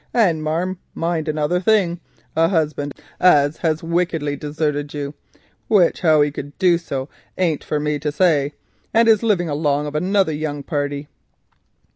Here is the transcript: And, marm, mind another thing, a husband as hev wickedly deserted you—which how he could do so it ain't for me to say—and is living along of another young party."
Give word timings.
And, 0.15 0.41
marm, 0.41 0.79
mind 0.95 1.27
another 1.27 1.59
thing, 1.59 1.99
a 2.35 2.47
husband 2.47 2.95
as 3.19 3.57
hev 3.57 3.83
wickedly 3.83 4.35
deserted 4.35 4.95
you—which 4.95 6.01
how 6.01 6.21
he 6.21 6.31
could 6.31 6.57
do 6.57 6.79
so 6.79 7.03
it 7.03 7.07
ain't 7.37 7.63
for 7.63 7.79
me 7.79 7.99
to 7.99 8.11
say—and 8.11 9.07
is 9.07 9.21
living 9.21 9.47
along 9.47 9.85
of 9.85 9.93
another 9.93 10.33
young 10.33 10.63
party." 10.63 11.07